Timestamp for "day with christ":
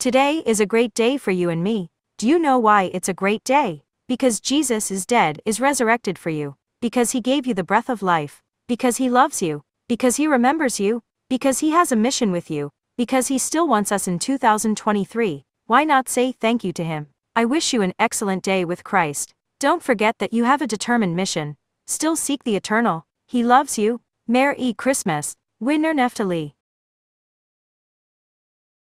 18.42-19.34